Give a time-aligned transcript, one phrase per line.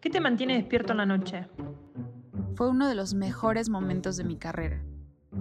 [0.00, 1.48] ¿Qué te mantiene despierto en la noche?
[2.54, 4.80] Fue uno de los mejores momentos de mi carrera.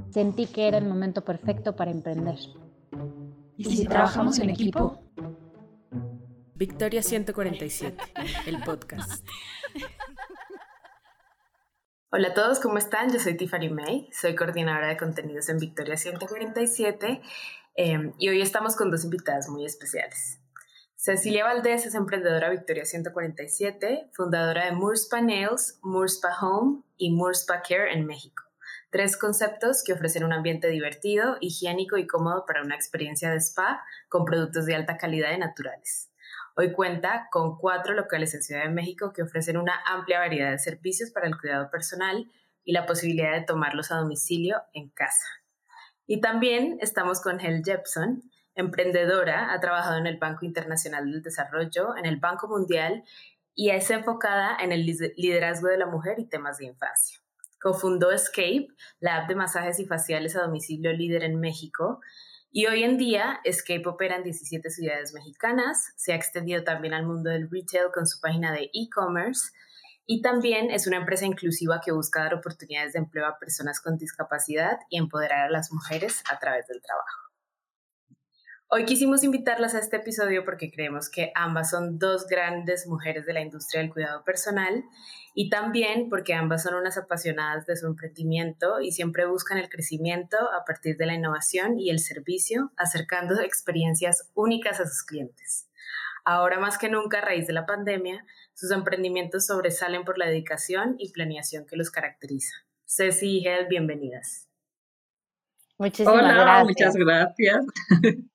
[0.10, 2.40] Sentí que era el momento perfecto para emprender.
[3.56, 5.00] ¿Y si, trabajamos en equipo?
[6.56, 7.98] Victoria 147,
[8.48, 9.24] el podcast.
[12.10, 13.14] Hola a todos, ¿cómo están?
[13.14, 17.22] Yo soy Tiffany May, soy coordinadora de contenidos en Victoria 147
[17.76, 20.43] eh, y hoy estamos con dos invitadas muy especiales.
[21.06, 27.92] Cecilia Valdés es emprendedora Victoria 147, fundadora de Murspa Nails, Murspa Home y Murspa Care
[27.92, 28.44] en México.
[28.90, 33.84] Tres conceptos que ofrecen un ambiente divertido, higiénico y cómodo para una experiencia de spa
[34.08, 36.10] con productos de alta calidad y naturales.
[36.56, 40.60] Hoy cuenta con cuatro locales en Ciudad de México que ofrecen una amplia variedad de
[40.60, 42.32] servicios para el cuidado personal
[42.64, 45.26] y la posibilidad de tomarlos a domicilio en casa.
[46.08, 48.24] Y también estamos con Hel Jepson,
[48.56, 53.04] emprendedora, ha trabajado en el Banco Internacional del Desarrollo, en el Banco Mundial
[53.56, 57.20] y es enfocada en el liderazgo de la mujer y temas de infancia.
[57.62, 58.68] Cofundó Escape,
[59.00, 62.02] la app de masajes y faciales a domicilio líder en México,
[62.52, 67.06] y hoy en día Escape opera en 17 ciudades mexicanas, se ha extendido también al
[67.06, 69.52] mundo del retail con su página de e-commerce
[70.06, 73.98] y también es una empresa inclusiva que busca dar oportunidades de empleo a personas con
[73.98, 77.23] discapacidad y empoderar a las mujeres a través del trabajo.
[78.76, 83.34] Hoy quisimos invitarlas a este episodio porque creemos que ambas son dos grandes mujeres de
[83.34, 84.84] la industria del cuidado personal
[85.36, 90.38] y también porque ambas son unas apasionadas de su emprendimiento y siempre buscan el crecimiento
[90.60, 95.70] a partir de la innovación y el servicio, acercando experiencias únicas a sus clientes.
[96.26, 98.26] Ahora más que nunca, a raíz de la pandemia,
[98.56, 102.56] sus emprendimientos sobresalen por la dedicación y planeación que los caracteriza.
[102.88, 104.50] Ceci y Hel, bienvenidas.
[105.78, 107.66] Muchísimas Hola, muchas gracias.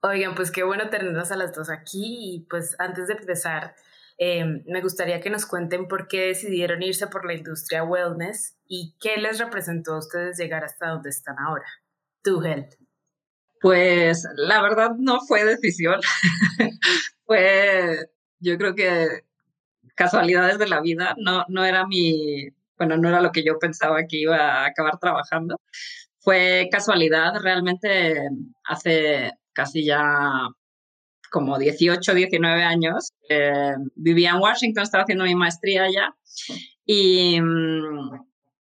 [0.00, 3.74] Oigan, pues qué bueno tenernos a las dos aquí y pues antes de empezar,
[4.16, 8.94] em, me gustaría que nos cuenten por qué decidieron irse por la industria wellness y
[9.00, 11.66] qué les representó a ustedes llegar hasta donde están ahora.
[12.22, 12.68] Tú, Hel.
[13.60, 16.00] Pues la verdad no fue decisión,
[17.26, 18.08] fue
[18.40, 19.24] yo creo que
[19.96, 24.06] casualidades de la vida, no, no era mi, bueno, no era lo que yo pensaba
[24.06, 25.60] que iba a acabar trabajando.
[26.20, 28.28] Fue casualidad, realmente
[28.64, 30.48] hace casi ya
[31.32, 33.10] como 18, 19 años.
[33.28, 36.14] Eh, vivía en Washington, estaba haciendo mi maestría allá
[36.86, 38.20] y mm,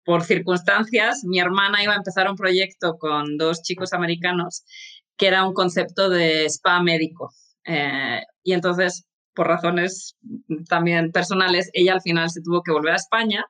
[0.06, 4.64] por circunstancias mi hermana iba a empezar un proyecto con dos chicos americanos
[5.18, 7.32] que era un concepto de spa médico.
[7.66, 10.16] Eh, y entonces, por razones
[10.70, 13.46] también personales, ella al final se tuvo que volver a España.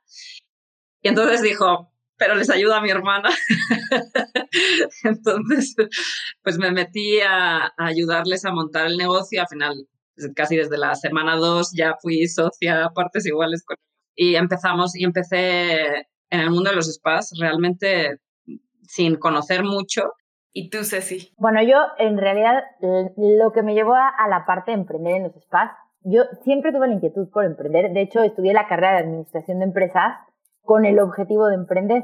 [1.01, 1.92] Y entonces dijo,
[2.23, 3.29] pero les ayuda a mi hermana.
[5.03, 5.75] Entonces,
[6.41, 9.41] pues me metí a, ayudarles a montar el negocio.
[9.41, 9.73] Al final,
[10.15, 13.75] pues, casi desde la semana dos ya fui socia a partes iguales con
[14.15, 18.19] y empezamos y empecé en el mundo de los spas realmente
[18.83, 20.03] sin conocer mucho.
[20.53, 21.33] ¿Y tú, Ceci?
[21.35, 22.63] Bueno, yo en realidad
[23.17, 26.71] lo que me llevó a, a la parte de emprender en los spas, yo siempre
[26.71, 27.91] tuve la inquietud por emprender.
[27.91, 30.13] De hecho, estudié la carrera de administración de empresas
[30.63, 32.03] con el objetivo de emprender.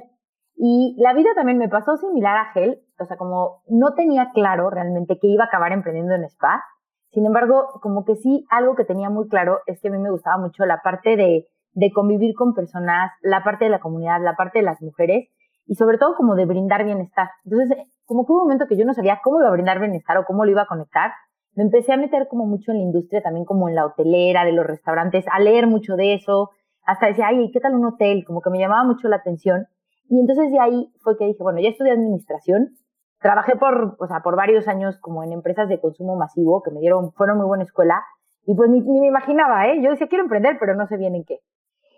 [0.56, 4.70] Y la vida también me pasó similar a Gel, o sea, como no tenía claro
[4.70, 6.64] realmente que iba a acabar emprendiendo en spa.
[7.12, 10.12] Sin embargo, como que sí, algo que tenía muy claro es que a mí me
[10.12, 14.36] gustaba mucho la parte de, de convivir con personas, la parte de la comunidad, la
[14.36, 15.30] parte de las mujeres
[15.66, 17.30] y sobre todo como de brindar bienestar.
[17.46, 20.18] Entonces, como que hubo un momento que yo no sabía cómo iba a brindar bienestar
[20.18, 21.12] o cómo lo iba a conectar.
[21.54, 24.52] Me empecé a meter como mucho en la industria, también como en la hotelera, de
[24.52, 26.50] los restaurantes, a leer mucho de eso,
[26.90, 28.24] hasta decía, ay, ¿qué tal un hotel?
[28.26, 29.68] Como que me llamaba mucho la atención.
[30.10, 32.78] Y entonces de ahí fue que dije, bueno, ya estudié administración,
[33.20, 36.80] trabajé por, o sea, por varios años como en empresas de consumo masivo que me
[36.80, 38.04] dieron, fueron muy buena escuela.
[38.46, 39.82] Y pues ni, ni me imaginaba, ¿eh?
[39.84, 41.40] Yo decía, quiero emprender, pero no sé bien en qué.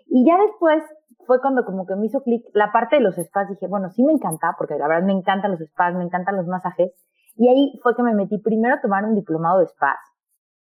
[0.06, 0.82] Y ya después
[1.26, 3.48] fue cuando como que me hizo clic la parte de los spas.
[3.48, 6.46] Dije, bueno, sí me encanta, porque la verdad me encantan los spas, me encantan los
[6.46, 6.92] masajes.
[7.36, 9.96] Y ahí fue que me metí primero a tomar un diplomado de spas,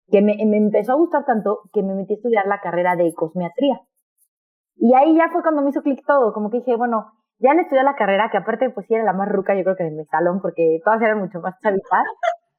[0.09, 3.13] que me, me empezó a gustar tanto que me metí a estudiar la carrera de
[3.13, 3.81] cosmiatría.
[4.83, 7.61] Y ahí ya fue cuando me hizo clic todo, como que dije, bueno, ya le
[7.61, 9.91] estudié la carrera, que aparte pues sí era la más ruca yo creo que de
[9.91, 12.03] mi salón, porque todas eran mucho más chavitas.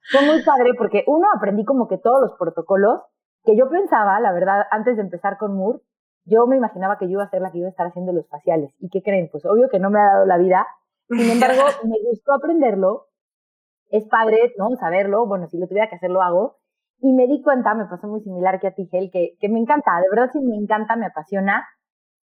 [0.09, 3.01] Fue muy padre porque uno aprendí como que todos los protocolos
[3.43, 5.81] que yo pensaba, la verdad, antes de empezar con Moore,
[6.25, 8.29] yo me imaginaba que yo iba a ser la que iba a estar haciendo los
[8.29, 8.73] faciales.
[8.79, 9.29] ¿Y qué creen?
[9.31, 10.65] Pues obvio que no me ha dado la vida.
[11.09, 13.09] Sin embargo, me gustó aprenderlo.
[13.91, 14.71] Es padre, ¿no?
[14.77, 15.27] Saberlo.
[15.27, 16.59] Bueno, si lo tuviera que hacer, lo hago.
[17.01, 19.59] Y me di cuenta, me pasó muy similar que a ti, Gel, que, que me
[19.59, 20.01] encanta.
[20.01, 21.67] De verdad, sí me encanta, me apasiona.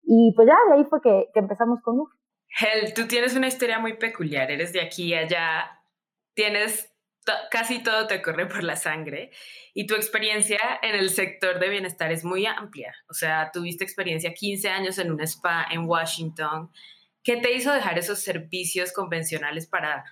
[0.05, 2.13] Y pues ya, de ahí fue que, que empezamos con Moore.
[2.59, 4.49] Hel, tú tienes una historia muy peculiar.
[4.51, 5.81] Eres de aquí y allá.
[6.33, 6.95] Tienes
[7.49, 9.31] casi todo te corre por la sangre
[9.73, 12.93] y tu experiencia en el sector de bienestar es muy amplia.
[13.09, 16.71] O sea, tuviste experiencia 15 años en un spa en Washington.
[17.23, 20.05] ¿Qué te hizo dejar esos servicios convencionales para,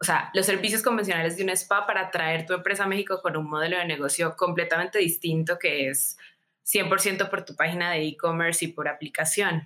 [0.00, 3.36] o sea, los servicios convencionales de un spa para traer tu empresa a México con
[3.36, 6.16] un modelo de negocio completamente distinto que es
[6.64, 9.62] 100% por tu página de e-commerce y por aplicación?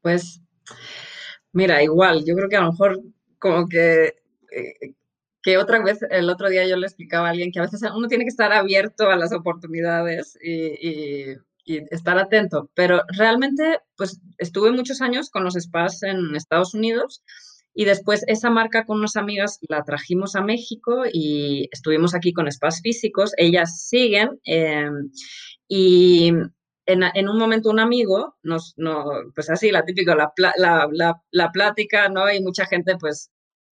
[0.00, 0.40] Pues,
[1.52, 3.00] mira, igual, yo creo que a lo mejor
[3.38, 4.94] como que eh,
[5.42, 8.06] que otra vez, el otro día yo le explicaba a alguien que a veces uno
[8.08, 11.36] tiene que estar abierto a las oportunidades y,
[11.90, 17.22] estar atento, pero realmente pues estuve muchos años con los spas en Estados Unidos
[17.74, 22.50] y después esa marca con unas amigas la trajimos a México y estuvimos aquí con
[22.50, 25.10] spas físicos, ellas siguen em,
[25.68, 26.32] y
[26.86, 29.04] en, un momento un amigo nos, no,
[29.34, 32.30] pues así, la típica, la, la, la, plática, ¿no?
[32.30, 33.30] Y mucha gente pues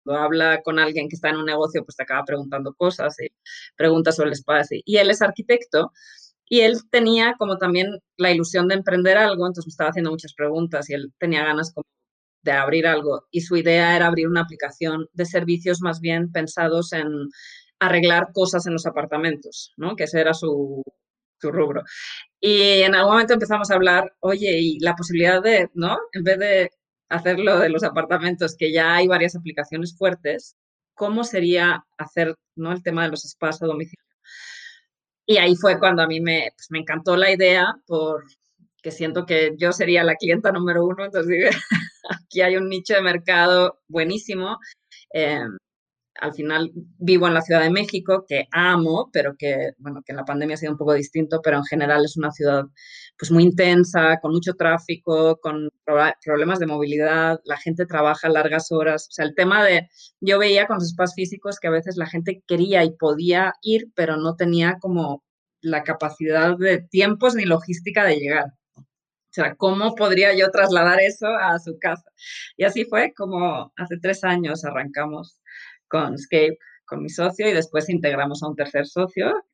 [0.06, 3.28] habla con alguien que está en un negocio, pues te acaba preguntando cosas y
[3.76, 4.80] preguntas sobre el espacio.
[4.84, 5.92] Y él es arquitecto
[6.48, 10.34] y él tenía como también la ilusión de emprender algo, entonces me estaba haciendo muchas
[10.34, 11.84] preguntas y él tenía ganas como
[12.46, 13.26] de abrir algo.
[13.30, 17.08] Y su idea era abrir una aplicación de servicios más bien pensados en
[17.80, 19.96] arreglar cosas en los apartamentos, ¿no?
[19.96, 20.82] Que ese era su,
[21.40, 21.82] su rubro.
[22.40, 25.98] Y en algún momento empezamos a hablar, oye, y la posibilidad de, ¿no?
[26.12, 26.70] En vez de
[27.08, 30.56] hacerlo de los apartamentos, que ya hay varias aplicaciones fuertes,
[30.94, 32.72] ¿cómo sería hacer ¿no?
[32.72, 34.04] el tema de los spas a domicilio?
[35.26, 39.54] Y ahí fue cuando a mí me, pues, me encantó la idea, porque siento que
[39.58, 41.50] yo sería la clienta número uno, entonces
[42.08, 44.58] aquí hay un nicho de mercado buenísimo.
[45.12, 45.40] Eh,
[46.20, 50.16] al final vivo en la Ciudad de México, que amo, pero que, bueno, que en
[50.16, 52.64] la pandemia ha sido un poco distinto, pero en general es una ciudad
[53.18, 55.70] pues muy intensa, con mucho tráfico, con
[56.24, 59.88] problemas de movilidad, la gente trabaja largas horas, o sea, el tema de,
[60.20, 63.90] yo veía con los spas físicos que a veces la gente quería y podía ir,
[63.94, 65.22] pero no tenía como
[65.60, 68.44] la capacidad de tiempos ni logística de llegar.
[69.36, 72.10] Sea, ¿cómo podría yo trasladar eso a su casa?
[72.56, 75.42] Y así fue como hace tres años arrancamos
[75.88, 76.56] con Scape,
[76.86, 79.44] con mi socio, y después integramos a un tercer socio,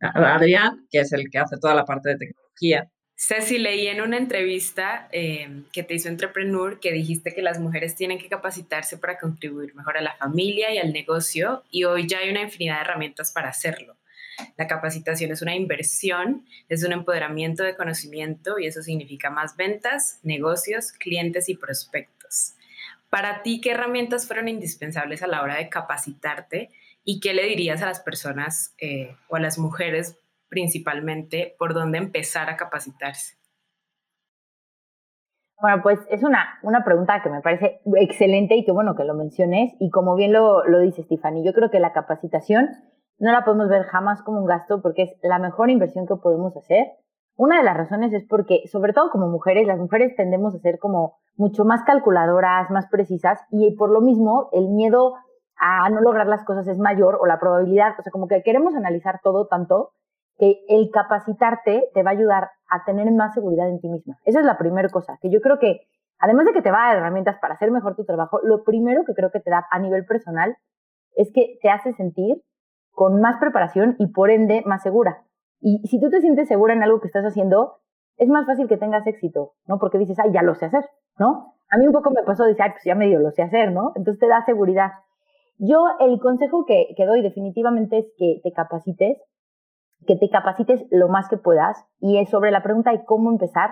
[0.00, 2.90] Adrián, que es el que hace toda la parte de tecnología.
[3.14, 7.94] Ceci, leí en una entrevista eh, que te hizo Entrepreneur que dijiste que las mujeres
[7.94, 12.18] tienen que capacitarse para contribuir mejor a la familia y al negocio y hoy ya
[12.18, 13.96] hay una infinidad de herramientas para hacerlo.
[14.56, 20.20] La capacitación es una inversión, es un empoderamiento de conocimiento y eso significa más ventas,
[20.22, 22.54] negocios, clientes y prospectos.
[23.10, 26.70] Para ti, ¿qué herramientas fueron indispensables a la hora de capacitarte
[27.04, 30.18] y qué le dirías a las personas eh, o a las mujeres
[30.48, 33.36] principalmente por dónde empezar a capacitarse?
[35.62, 39.14] Bueno, pues es una, una pregunta que me parece excelente y que bueno que lo
[39.14, 39.72] menciones.
[39.78, 42.68] Y como bien lo, lo dice Stephanie, yo creo que la capacitación
[43.22, 46.56] no la podemos ver jamás como un gasto porque es la mejor inversión que podemos
[46.56, 46.88] hacer.
[47.36, 50.80] Una de las razones es porque, sobre todo como mujeres, las mujeres tendemos a ser
[50.80, 55.14] como mucho más calculadoras, más precisas y por lo mismo el miedo
[55.56, 58.74] a no lograr las cosas es mayor o la probabilidad, o sea, como que queremos
[58.74, 59.90] analizar todo tanto
[60.36, 64.18] que el capacitarte te va a ayudar a tener más seguridad en ti misma.
[64.24, 65.82] Esa es la primera cosa, que yo creo que
[66.18, 69.04] además de que te va a dar herramientas para hacer mejor tu trabajo, lo primero
[69.04, 70.56] que creo que te da a nivel personal
[71.14, 72.42] es que te hace sentir
[72.92, 75.24] con más preparación y por ende más segura.
[75.60, 77.76] Y si tú te sientes segura en algo que estás haciendo,
[78.16, 79.78] es más fácil que tengas éxito, ¿no?
[79.78, 80.84] Porque dices, ay, ya lo sé hacer,
[81.18, 81.54] ¿no?
[81.70, 83.92] A mí un poco me pasó, dice, ay, pues ya medio lo sé hacer, ¿no?
[83.94, 84.90] Entonces te da seguridad.
[85.58, 89.18] Yo el consejo que, doy definitivamente es que te capacites,
[90.06, 91.84] que te capacites lo más que puedas.
[92.00, 93.70] Y es sobre la pregunta de cómo empezar,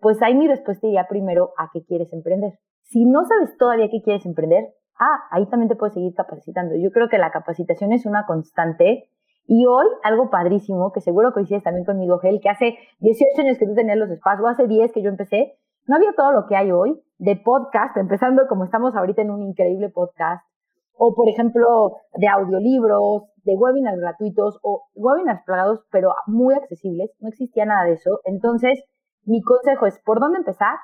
[0.00, 2.58] pues ahí mi respuesta iría primero a qué quieres emprender.
[2.82, 4.72] Si no sabes todavía qué quieres emprender,
[5.02, 6.74] ah, ahí también te puedes seguir capacitando.
[6.76, 9.08] Yo creo que la capacitación es una constante
[9.46, 13.66] y hoy, algo padrísimo, que seguro coincides también conmigo, Gel, que hace 18 años que
[13.66, 16.56] tú tenías los espacios, o hace 10 que yo empecé, no había todo lo que
[16.56, 20.46] hay hoy de podcast, empezando como estamos ahorita en un increíble podcast,
[20.94, 27.10] o por ejemplo, de audiolibros, de webinars gratuitos o webinars pagados, pero muy accesibles.
[27.18, 28.20] No existía nada de eso.
[28.24, 28.84] Entonces,
[29.24, 30.76] mi consejo es, ¿por dónde empezar?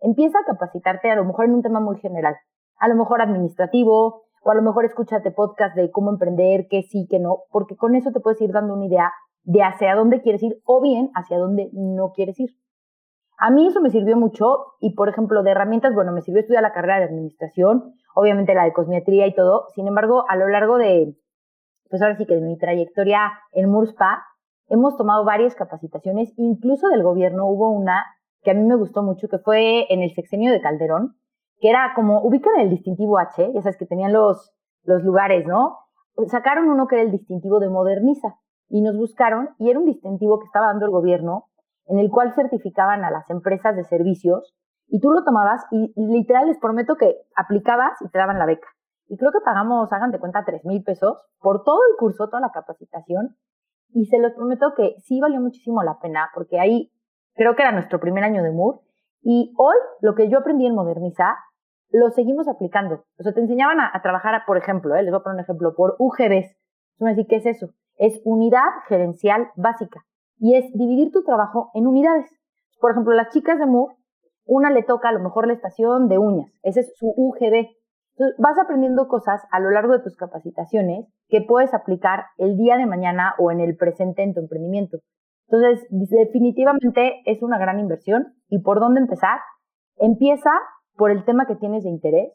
[0.00, 2.36] Empieza a capacitarte a lo mejor en un tema muy general,
[2.78, 7.06] a lo mejor administrativo, o a lo mejor escúchate podcast de cómo emprender, qué sí,
[7.08, 9.12] qué no, porque con eso te puedes ir dando una idea
[9.44, 12.50] de hacia dónde quieres ir o bien hacia dónde no quieres ir.
[13.38, 16.62] A mí eso me sirvió mucho y, por ejemplo, de herramientas, bueno, me sirvió estudiar
[16.62, 19.66] la carrera de administración, obviamente la de cosmetría y todo.
[19.74, 21.16] Sin embargo, a lo largo de,
[21.90, 24.22] pues ahora sí que de mi trayectoria en MURSPA,
[24.68, 28.04] hemos tomado varias capacitaciones, incluso del gobierno hubo una
[28.42, 31.16] que a mí me gustó mucho, que fue en el sexenio de Calderón,
[31.62, 34.52] que era como, ubican el distintivo H, ya sabes que tenían los,
[34.82, 35.78] los lugares, ¿no?
[36.26, 38.34] Sacaron uno que era el distintivo de Moderniza
[38.68, 41.46] y nos buscaron y era un distintivo que estaba dando el gobierno
[41.86, 44.52] en el cual certificaban a las empresas de servicios
[44.88, 48.66] y tú lo tomabas y literal les prometo que aplicabas y te daban la beca.
[49.06, 52.40] Y creo que pagamos, hagan de cuenta, tres mil pesos por todo el curso, toda
[52.40, 53.36] la capacitación.
[53.90, 56.90] Y se los prometo que sí valió muchísimo la pena porque ahí
[57.34, 58.80] creo que era nuestro primer año de MUR.
[59.22, 61.36] Y hoy lo que yo aprendí en Moderniza
[61.92, 63.04] lo seguimos aplicando.
[63.18, 65.02] O sea, te enseñaban a, trabajar, por ejemplo, ¿eh?
[65.02, 66.56] les voy a poner un ejemplo, por UGBs.
[66.98, 67.68] decir, ¿qué es eso?
[67.96, 70.00] Es unidad gerencial básica.
[70.38, 72.26] Y es dividir tu trabajo en unidades.
[72.80, 73.94] Por ejemplo, las chicas de MUR,
[74.44, 76.50] una le toca a lo mejor la estación de uñas.
[76.62, 77.68] Ese es su UGB.
[78.16, 82.76] Entonces, vas aprendiendo cosas a lo largo de tus capacitaciones que puedes aplicar el día
[82.76, 84.98] de mañana o en el presente en tu emprendimiento.
[85.48, 88.34] Entonces, definitivamente es una gran inversión.
[88.48, 89.38] ¿Y por dónde empezar?
[89.96, 90.50] Empieza
[90.96, 92.32] por el tema que tienes de interés,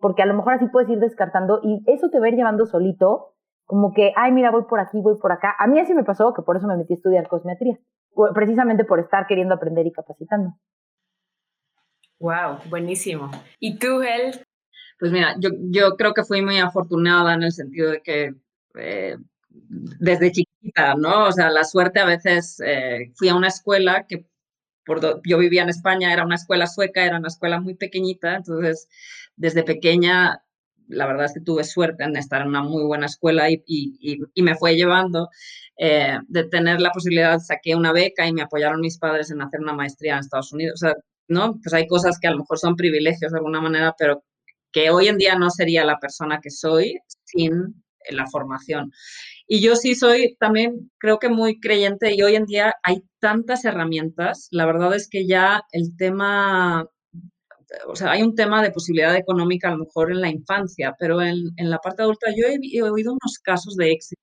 [0.00, 2.66] porque a lo mejor así puedes ir descartando y eso te va a ir llevando
[2.66, 5.54] solito, como que, ay, mira, voy por aquí, voy por acá.
[5.58, 7.78] A mí así me pasó, que por eso me metí a estudiar cosmetría,
[8.34, 10.54] precisamente por estar queriendo aprender y capacitando.
[12.18, 13.30] Wow, buenísimo.
[13.58, 14.44] ¿Y tú, Hel?
[14.98, 18.34] Pues mira, yo, yo creo que fui muy afortunada en el sentido de que
[18.74, 19.16] eh,
[19.48, 21.28] desde chiquita, ¿no?
[21.28, 24.26] O sea, la suerte a veces, eh, fui a una escuela que
[24.90, 28.88] por yo vivía en España, era una escuela sueca, era una escuela muy pequeñita, entonces
[29.36, 30.42] desde pequeña
[30.88, 34.18] la verdad es que tuve suerte en estar en una muy buena escuela y, y,
[34.34, 35.28] y me fue llevando
[35.78, 39.60] eh, de tener la posibilidad, saqué una beca y me apoyaron mis padres en hacer
[39.60, 40.82] una maestría en Estados Unidos.
[40.82, 40.96] O sea,
[41.28, 41.60] ¿no?
[41.62, 44.24] Pues hay cosas que a lo mejor son privilegios de alguna manera, pero
[44.72, 48.90] que hoy en día no sería la persona que soy sin la formación.
[49.52, 53.64] Y yo sí soy también, creo que muy creyente y hoy en día hay tantas
[53.64, 54.46] herramientas.
[54.52, 56.86] La verdad es que ya el tema,
[57.88, 61.20] o sea, hay un tema de posibilidad económica a lo mejor en la infancia, pero
[61.20, 64.22] en, en la parte adulta yo he, he, oído unos casos de éxito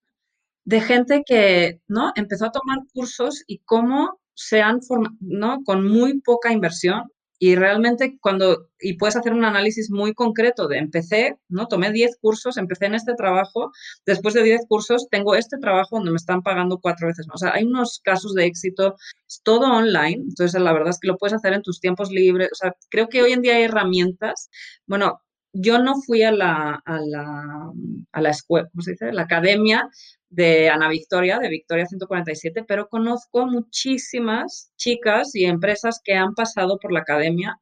[0.66, 2.12] de gente que, ¿no?
[2.16, 5.64] Empezó a tomar cursos y cómo se han formado, ¿no?
[5.66, 7.04] Con muy poca inversión
[7.40, 11.68] y realmente cuando, y puedes hacer un análisis muy concreto de empecé, ¿no?
[11.68, 13.72] Tomé 10 cursos, empecé en este trabajo,
[14.06, 17.36] después de 10 cursos tengo este trabajo donde me están pagando cuatro veces más.
[17.36, 18.96] O sea, hay unos casos de éxito,
[19.28, 22.50] es todo online, entonces la verdad es que lo puedes hacer en tus tiempos libres.
[22.52, 24.50] O sea, creo que hoy en día hay herramientas.
[24.88, 25.22] Bueno,
[25.54, 27.72] yo no fui a la, a la,
[28.12, 29.12] a la escuela, ¿cómo se dice?
[29.12, 29.90] La academia
[30.30, 36.78] de Ana Victoria, de Victoria 147, pero conozco muchísimas chicas y empresas que han pasado
[36.80, 37.60] por la academia.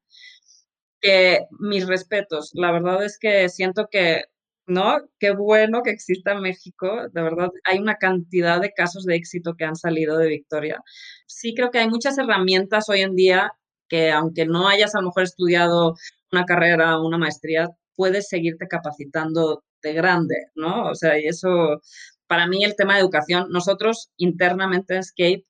[1.59, 4.23] Mis respetos, la verdad es que siento que,
[4.67, 4.97] ¿no?
[5.19, 9.55] Qué bueno que exista en México, de verdad, hay una cantidad de casos de éxito
[9.55, 10.81] que han salido de Victoria.
[11.27, 13.51] Sí creo que hay muchas herramientas hoy en día
[13.89, 15.95] que aunque no hayas a lo mejor estudiado
[16.31, 20.89] una carrera o una maestría, puedes seguirte capacitando de grande, ¿no?
[20.89, 21.81] O sea, y eso
[22.27, 25.45] para mí el tema de educación, nosotros internamente en Escape,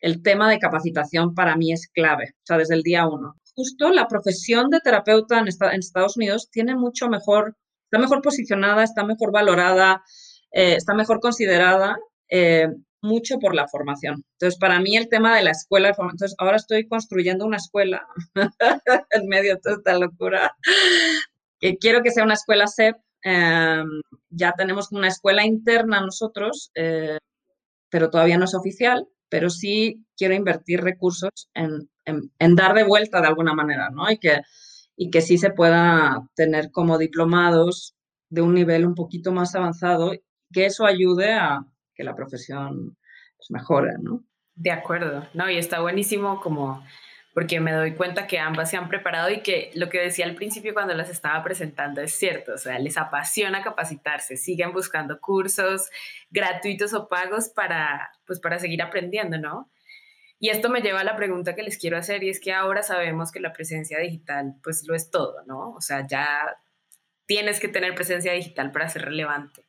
[0.00, 3.34] el tema de capacitación para mí es clave, o sea, desde el día uno.
[3.54, 9.04] Justo la profesión de terapeuta en, Estados Unidos tiene mucho mejor, está mejor posicionada, está
[9.04, 10.02] mejor valorada,
[10.52, 11.96] eh, está mejor considerada,
[12.30, 12.68] eh,
[13.02, 14.24] mucho por la formación.
[14.32, 18.06] Entonces, para mí el tema de la escuela, entonces ahora estoy construyendo una escuela
[19.10, 20.56] en medio de toda esta locura,
[21.60, 24.00] que quiero que sea una escuela SEP Em,
[24.30, 27.18] ya tenemos una escuela interna nosotros, eh,
[27.90, 33.20] pero todavía no es oficial, pero sí quiero invertir recursos en, en, dar de vuelta
[33.20, 34.10] de alguna manera, ¿no?
[34.10, 34.40] Y que,
[34.96, 37.94] y que sí se pueda tener como diplomados
[38.30, 40.12] de un nivel un poquito más avanzado,
[40.52, 41.66] que eso ayude a
[41.98, 42.96] que la profesión
[43.36, 44.24] pues, mejore, ¿no?
[44.54, 45.50] De acuerdo, ¿no?
[45.50, 46.82] Y está buenísimo como
[47.34, 50.34] porque me doy cuenta que ambas se han preparado y que lo que decía al
[50.34, 55.88] principio cuando las estaba presentando es cierto, o sea, les apasiona capacitarse, siguen buscando cursos
[56.30, 59.70] gratuitos o pagos para, pues, para seguir aprendiendo, ¿no?
[60.40, 62.82] Y esto me lleva a la pregunta que les quiero hacer y es que ahora
[62.82, 65.72] sabemos que la presencia digital pues lo es todo, ¿no?
[65.72, 66.56] O sea, ya
[67.26, 69.68] tienes que tener presencia digital para ser relevante.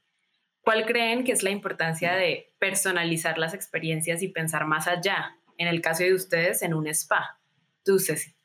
[0.69, 5.35] ¿Cuál creen que es la importancia de personalizar las experiencias y pensar más allá?
[5.57, 7.39] En el caso de ustedes, en un spa.
[7.83, 8.35] Tú, Ceci.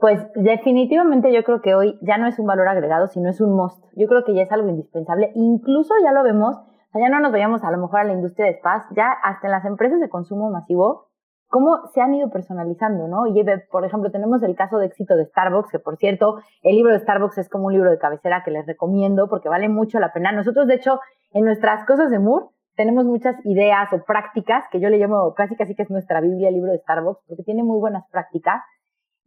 [0.00, 3.56] Pues definitivamente yo creo que hoy ya no es un valor agregado, sino es un
[3.56, 3.84] must.
[3.96, 5.32] Yo creo que ya es algo indispensable.
[5.34, 6.58] Incluso ya lo vemos
[6.94, 9.50] ya no nos veíamos a lo mejor a la industria de spas, ya hasta en
[9.50, 11.08] las empresas de consumo masivo,
[11.48, 13.26] cómo se han ido personalizando, ¿no?
[13.26, 16.92] Y por ejemplo, tenemos el caso de éxito de Starbucks, que por cierto, el libro
[16.92, 20.12] de Starbucks es como un libro de cabecera que les recomiendo porque vale mucho la
[20.12, 20.30] pena.
[20.30, 21.00] Nosotros, de hecho,
[21.34, 25.56] en nuestras cosas de Moore, tenemos muchas ideas o prácticas que yo le llamo casi
[25.56, 28.62] casi que es nuestra Biblia, el libro de Starbucks, porque tiene muy buenas prácticas.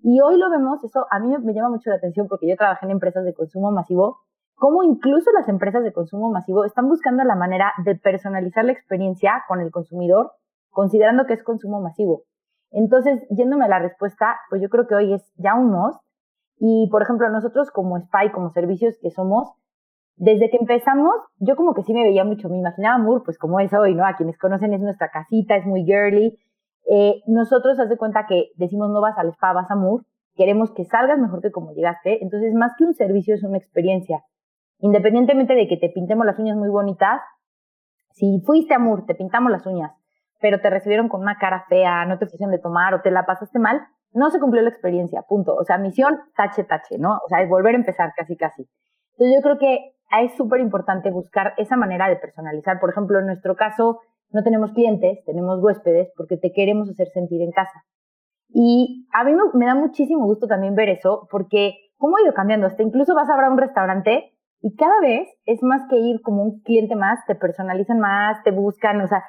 [0.02, 2.86] Y hoy lo vemos, eso a mí me llama mucho la atención porque yo trabajé
[2.86, 4.20] en empresas de consumo masivo,
[4.56, 9.44] cómo incluso las empresas de consumo masivo están buscando la manera de personalizar la experiencia
[9.48, 10.32] con el consumidor,
[10.70, 12.24] considerando que es consumo masivo.
[12.72, 16.00] Entonces, yéndome a la respuesta, pues yo creo que hoy es ya un must.
[16.58, 19.50] Y, por ejemplo, nosotros como SPY, como servicios que somos,
[20.18, 23.60] desde que empezamos, yo como que sí me veía mucho, me imaginaba Moore, pues como
[23.60, 24.06] es hoy, ¿no?
[24.06, 26.38] A quienes conocen es nuestra casita, es muy girly.
[26.90, 30.06] Eh, nosotros, haz de cuenta que decimos no vas al spa, vas a Moore,
[30.36, 34.24] queremos que salgas mejor que como llegaste, entonces más que un servicio es una experiencia.
[34.80, 37.22] Independientemente de que te pintemos las uñas muy bonitas,
[38.12, 39.92] si fuiste a Moore, te pintamos las uñas,
[40.40, 43.26] pero te recibieron con una cara fea, no te ofrecieron de tomar o te la
[43.26, 43.82] pasaste mal,
[44.14, 45.54] no se cumplió la experiencia, punto.
[45.56, 47.20] O sea, misión, tache, tache, ¿no?
[47.26, 48.66] O sea, es volver a empezar casi, casi.
[49.18, 52.80] Entonces yo creo que es súper importante buscar esa manera de personalizar.
[52.80, 54.00] Por ejemplo, en nuestro caso,
[54.32, 57.84] no tenemos clientes, tenemos huéspedes porque te queremos hacer sentir en casa.
[58.50, 62.68] Y a mí me, da muchísimo gusto también ver eso porque cómo ha ido cambiando.
[62.68, 64.32] Hasta incluso vas a ver un restaurante
[64.62, 68.52] y cada vez es más que ir como un cliente más, te personalizan más, te
[68.52, 69.24] buscan, o sea,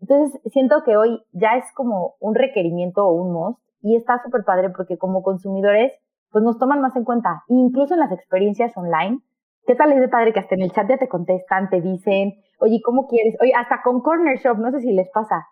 [0.00, 4.42] entonces siento que hoy ya es como un requerimiento o un must y está súper
[4.44, 5.92] padre porque como consumidores
[6.30, 9.20] pues nos toman más en cuenta, incluso en las experiencias online,
[9.66, 12.32] ¿Qué tal es de padre que hasta en el chat ya te contestan, te dicen,
[12.58, 13.36] oye, ¿cómo quieres?
[13.40, 15.46] Oye, hasta con Corner Shop, no sé si les pasa.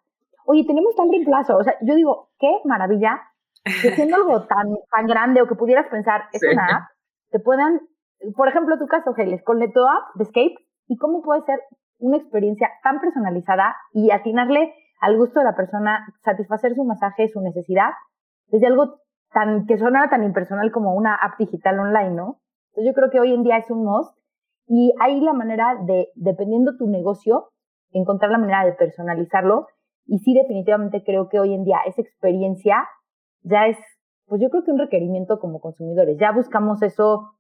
[0.47, 1.57] Oye, tenemos tal reemplazo.
[1.57, 3.21] O sea, yo digo, qué maravilla
[3.65, 6.83] que siendo algo tan, tan grande o que pudieras pensar, es una app,
[7.31, 7.81] te puedan,
[8.37, 10.55] por ejemplo, tu caso, Geles, con tu app de Escape,
[10.89, 11.61] y cómo puede ser
[11.99, 17.41] una experiencia tan personalizada y atinarle al gusto de la persona, satisfacer su masaje, su
[17.41, 17.91] necesidad,
[18.49, 18.99] desde algo
[19.33, 22.41] tan que suena tan impersonal como una app digital online, ¿no?
[22.81, 24.17] Entonces yo creo que hoy en día es un must
[24.67, 27.51] y hay la manera de, dependiendo tu negocio,
[27.93, 29.67] encontrar la manera de personalizarlo.
[30.07, 32.89] Y sí, definitivamente creo que hoy en día esa experiencia
[33.43, 33.77] ya es,
[34.27, 36.17] pues yo creo que un requerimiento como consumidores.
[36.19, 37.33] Ya buscamos eso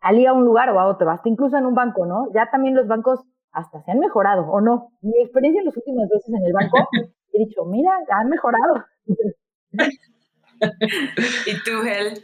[0.00, 2.30] al ir a un lugar o a otro, hasta incluso en un banco, ¿no?
[2.34, 3.20] Ya también los bancos
[3.52, 4.90] hasta se han mejorado, ¿o no?
[5.00, 6.76] Mi experiencia en las últimas veces en el banco,
[7.32, 8.84] he dicho, mira, han mejorado.
[11.46, 12.22] ¿Y tú, Hel?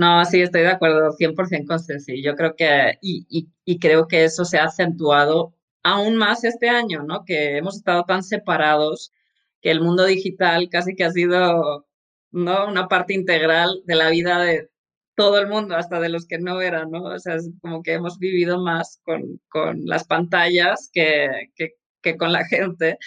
[0.00, 2.22] No, sí, estoy de acuerdo 100% con Ceci.
[2.22, 3.26] Yo creo que, y,
[3.66, 7.24] y, creo que eso se ha acentuado aún más este año, ¿no?
[7.26, 9.12] Que hemos estado tan separados
[9.60, 11.86] que el mundo digital casi que ha sido,
[12.30, 12.66] ¿no?
[12.68, 14.70] Una parte integral de la vida de
[15.16, 17.02] todo el mundo, hasta de los que no eran, ¿no?
[17.04, 22.16] O sea, es como que hemos vivido más con, con las pantallas que, que, que
[22.16, 22.98] con la gente.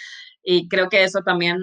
[0.44, 1.58] Y creo que eso también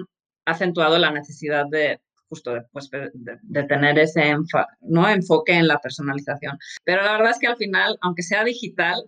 [0.46, 2.00] ha acentuado la necesidad de,
[2.32, 4.34] justo después de, tener ese
[4.80, 5.06] ¿no?
[5.06, 6.58] enfoque en la personalización.
[6.82, 9.04] Pero la verdad es que al final, aunque sea digital,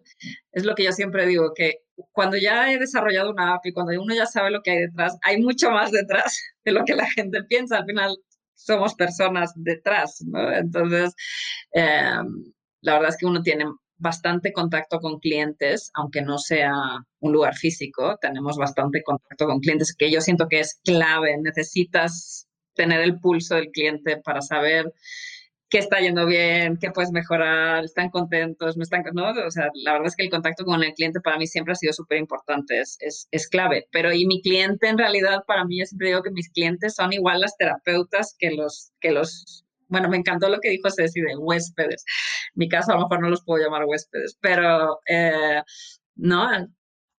[0.52, 1.78] es lo que yo siempre digo, que
[2.12, 5.16] cuando ya he desarrollado una app y cuando uno ya sabe lo que hay detrás,
[5.22, 7.78] hay mucho más detrás de lo que la gente piensa.
[7.78, 8.14] Al final
[8.52, 10.52] somos personas detrás, ¿no?
[10.52, 11.14] Entonces,
[11.72, 13.64] em, la verdad es que uno tiene
[13.96, 16.74] bastante contacto con clientes, aunque no sea
[17.20, 21.38] un lugar físico, tenemos bastante contacto con clientes que yo siento que es clave.
[21.40, 24.92] Necesitas tener el pulso del cliente para saber
[25.74, 29.30] qué está yendo bien, qué puedes mejorar, están contentos, no están, ¿no?
[29.30, 31.74] O sea, la verdad es que el contacto con el cliente para mí siempre ha
[31.74, 33.88] sido súper importante, es, es, es, clave.
[33.90, 37.12] Pero y mi cliente en realidad, para mí, yo siempre digo que mis clientes son
[37.12, 41.36] igual las terapeutas que los, que los, bueno, me encantó lo que dijo Ceci de
[41.36, 42.04] huéspedes.
[42.54, 45.60] En mi caso a lo mejor no los puedo llamar huéspedes, pero, eh,
[46.14, 46.48] ¿no?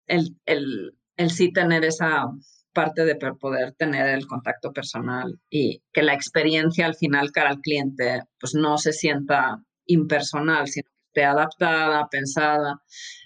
[0.07, 2.27] El, el, el sí tener esa
[2.75, 7.61] parte de poder tener el contacto personal y que la experiencia al final cara al
[7.61, 12.81] cliente pues no se sienta impersonal, sino que esté adaptada, pensada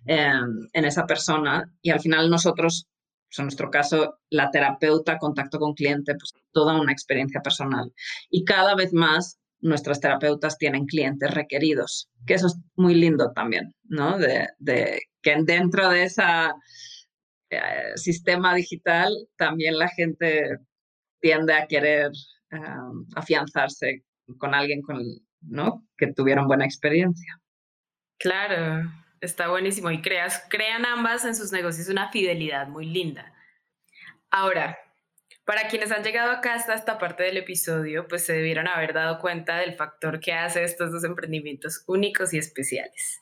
[0.05, 2.87] en esa persona y al final nosotros,
[3.27, 7.91] pues, en nuestro caso, la terapeuta, contacto con cliente, pues toda una experiencia personal.
[8.29, 13.73] Y cada vez más nuestras terapeutas tienen clientes requeridos, que eso es muy lindo también,
[13.83, 14.17] ¿no?
[14.17, 16.53] De, de que dentro de esa
[17.49, 20.57] eh, sistema digital, también la gente
[21.19, 22.11] tiende a querer
[23.15, 24.03] afianzarse
[24.39, 25.03] con alguien con,
[25.41, 25.87] ¿no?
[25.97, 27.39] que tuvieron buena experiencia.
[28.17, 28.89] Claro,
[29.21, 29.91] está buenísimo.
[29.91, 33.33] Y creas, crean ambas en sus negocios una fidelidad muy linda.
[34.31, 34.79] Ahora,
[35.45, 39.19] para quienes han llegado acá hasta esta parte del episodio, pues se debieron haber dado
[39.19, 43.19] cuenta del factor que hace estos dos emprendimientos únicos y especiales.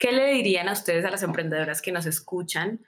[0.00, 2.80] ¿qué le dirían a ustedes, a las emprendedoras que nos escuchan,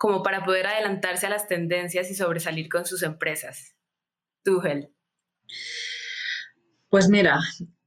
[0.00, 3.76] como para poder adelantarse a las tendencias y sobresalir con sus empresas?
[4.42, 4.62] Tú,
[6.88, 7.38] Pues mira,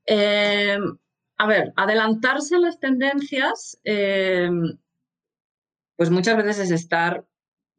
[0.06, 0.78] eh,
[1.40, 4.48] a ver, adelantarse a las tendencias, eh,
[5.96, 7.26] pues muchas veces es estar,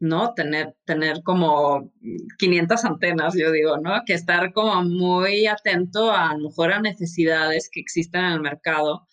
[0.00, 0.34] ¿no?
[0.34, 1.92] Tener, tener como
[2.36, 4.02] 500 antenas, yo digo, ¿no?
[4.04, 8.40] Que estar como muy atento a, a lo mejor a necesidades que existen en el
[8.40, 9.06] mercado,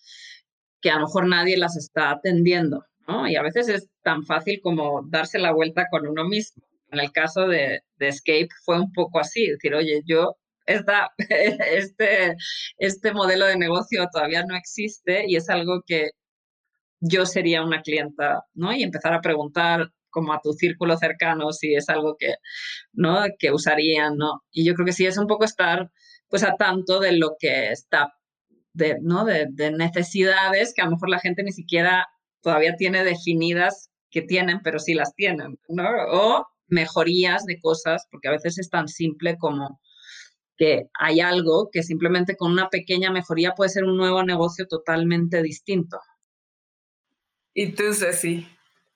[0.82, 2.88] que a lo mejor nadie las está atendiendo,
[3.28, 6.64] Y a veces es tan fácil como darse la vuelta con uno mismo.
[6.92, 12.36] En el caso de, de Escape fue un poco así, decir, oye, yo esta, este,
[12.78, 16.12] este modelo de negocio todavía no existe y es algo que
[17.00, 18.74] yo sería una clienta, ¿no?
[18.74, 22.36] Y empezar a preguntar como a tu círculo cercano si es algo que,
[22.94, 23.24] ¿no?
[23.40, 24.44] Que usarían, ¿no?
[24.52, 25.92] Y yo creo que sí es un poco estar,
[26.30, 28.14] pues, a tanto de lo que está,
[28.74, 29.26] de, ¿no?
[29.26, 32.08] De necesidades que a lo mejor la gente ni siquiera
[32.42, 35.84] todavía tiene definidas que tienen, pero sí las tienen, ¿no?
[36.12, 39.80] O mejorías de cosas, porque a veces es tan simple como
[40.58, 45.42] que hay algo que simplemente con una pequeña mejoría puede ser un nuevo negocio totalmente
[45.42, 45.98] distinto.
[47.54, 48.46] ¿Y tú, Ceci?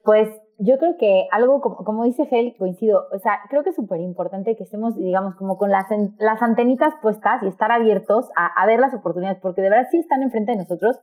[0.04, 0.30] Pues
[0.60, 4.00] yo creo que algo, como, como dice Gel, coincido, o sea, creo que es súper
[4.00, 5.88] importante que estemos, digamos, como con las,
[6.20, 9.98] las antenitas puestas y estar abiertos a, a, ver las oportunidades, porque de verdad sí
[9.98, 10.98] están enfrente de nosotros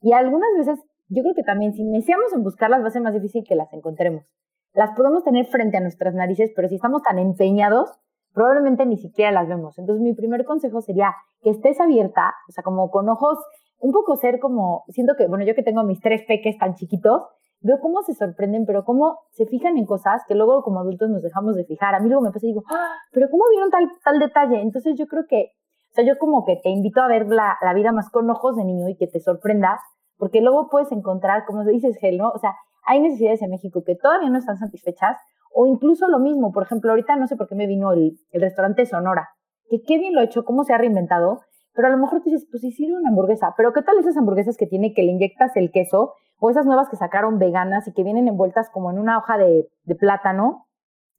[0.00, 3.14] y algunas veces yo creo que también si iniciamos en buscarlas va a ser más
[3.14, 4.24] difícil que las encontremos.
[4.72, 7.90] Las podemos tener frente a nuestras narices, pero si estamos tan empeñados,
[8.34, 9.78] probablemente ni siquiera las vemos.
[9.78, 13.38] Entonces mi primer consejo sería que estés abierta, o sea, como con ojos,
[13.78, 17.22] un poco ser como, siento que, bueno, yo que tengo mis tres peques tan chiquitos,
[17.60, 21.22] veo cómo se sorprenden, pero cómo se fijan en cosas que luego como adultos nos
[21.22, 21.94] dejamos de fijar.
[21.94, 22.92] A mí luego me pasa y digo, ¡Ah!
[23.12, 24.60] pero ¿cómo vieron tal, tal detalle?
[24.60, 25.52] Entonces yo creo que,
[25.90, 28.56] o sea, yo como que te invito a ver la, la vida más con ojos
[28.56, 29.80] de niño y que te sorprendas,
[30.18, 32.30] porque luego puedes encontrar, como dices, Gel, ¿no?
[32.30, 35.16] O sea, hay necesidades en México que todavía no están satisfechas,
[35.54, 38.40] o incluso lo mismo, por ejemplo, ahorita no sé por qué me vino el, el
[38.40, 39.28] restaurante Sonora,
[39.68, 41.40] que qué bien lo ha hecho, cómo se ha reinventado,
[41.74, 44.16] pero a lo mejor tú dices, pues sí sirve una hamburguesa, pero ¿qué tal esas
[44.16, 47.92] hamburguesas que tiene que le inyectas el queso o esas nuevas que sacaron veganas y
[47.92, 50.66] que vienen envueltas como en una hoja de, de plátano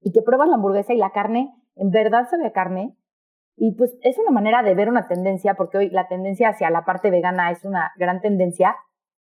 [0.02, 2.96] y que pruebas la hamburguesa y la carne en verdad sabe a carne?
[3.60, 6.86] Y pues es una manera de ver una tendencia, porque hoy la tendencia hacia la
[6.86, 8.76] parte vegana es una gran tendencia.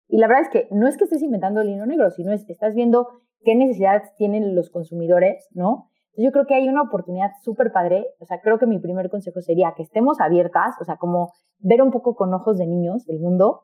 [0.10, 2.48] Y la verdad es que no es que estés inventando el hilo negro, sino es,
[2.50, 3.08] estás viendo
[3.44, 5.88] qué necesidades tienen los consumidores, ¿no?
[6.10, 9.10] Entonces yo creo que hay una oportunidad súper padre, o sea, creo que mi primer
[9.10, 13.08] consejo sería que estemos abiertas, o sea, como ver un poco con ojos de niños
[13.08, 13.62] el mundo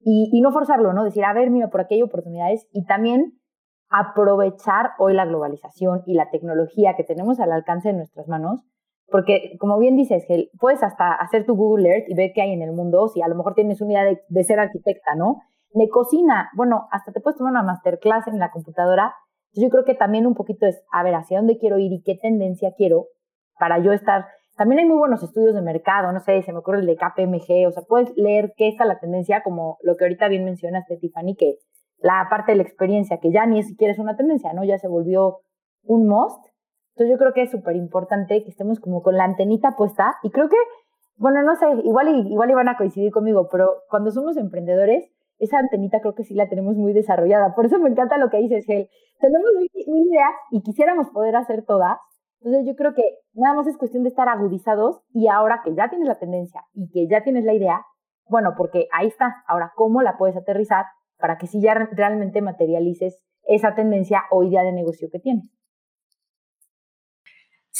[0.00, 1.04] y, y no forzarlo, ¿no?
[1.04, 3.38] Decir, a ver, mira, por aquí hay oportunidades y también
[3.90, 8.64] aprovechar hoy la globalización y la tecnología que tenemos al alcance de nuestras manos,
[9.12, 12.52] porque como bien dices, que puedes hasta hacer tu Google Earth y ver qué hay
[12.52, 15.36] en el mundo, si a lo mejor tienes una idea de, ser arquitecta, ¿no?
[15.74, 19.14] de cocina, bueno, hasta te puedes tomar una masterclass en la computadora.
[19.54, 22.14] Yo creo que también un poquito es, a ver, hacia dónde quiero ir y qué
[22.14, 23.06] tendencia quiero
[23.58, 24.26] para yo estar.
[24.56, 27.68] También hay muy buenos estudios de mercado, no sé, se me ocurre el de KPMG,
[27.68, 31.36] o sea, puedes leer qué está la tendencia, como lo que ahorita bien mencionaste, Tiffany,
[31.36, 31.56] que
[31.98, 34.64] la parte de la experiencia, que ya ni siquiera es una tendencia, ¿no?
[34.64, 35.38] Ya se volvió
[35.84, 36.51] un must.
[36.94, 40.30] Entonces yo creo que es súper importante que estemos como con la antenita puesta y
[40.30, 40.56] creo que,
[41.16, 46.00] bueno, no sé, igual, igual iban a coincidir conmigo, pero cuando somos emprendedores, esa antenita
[46.00, 47.54] creo que sí la tenemos muy desarrollada.
[47.54, 48.88] Por eso me encanta lo que dices, Gel.
[49.20, 51.98] Tenemos mil ideas y quisiéramos poder hacer todas.
[52.40, 53.02] Entonces yo creo que
[53.34, 56.90] nada más es cuestión de estar agudizados y ahora que ya tienes la tendencia y
[56.90, 57.82] que ya tienes la idea,
[58.28, 59.42] bueno, porque ahí está.
[59.46, 60.86] Ahora, ¿cómo la puedes aterrizar
[61.18, 65.61] para que sí ya realmente materialices esa tendencia o idea de negocio que tienes?